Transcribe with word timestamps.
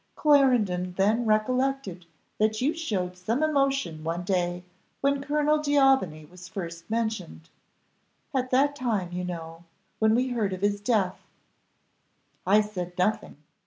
Clarendon 0.15 0.95
then 0.97 1.27
recollected 1.27 2.07
that 2.39 2.59
you 2.59 2.73
showed 2.73 3.15
some 3.15 3.43
emotion 3.43 4.03
one 4.03 4.23
day 4.23 4.63
when 4.99 5.21
Colonel 5.23 5.61
D'Aubigny 5.61 6.25
was 6.25 6.47
first 6.47 6.89
mentioned 6.89 7.49
at 8.33 8.49
that 8.49 8.75
time, 8.75 9.11
you 9.11 9.23
know, 9.23 9.63
when 9.99 10.15
we 10.15 10.29
heard 10.29 10.53
of 10.53 10.63
his 10.63 10.81
death. 10.81 11.19
I 12.47 12.61
said 12.61 12.97
nothing. 12.97 13.37